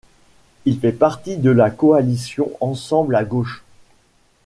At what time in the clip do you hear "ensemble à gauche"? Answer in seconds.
2.59-3.63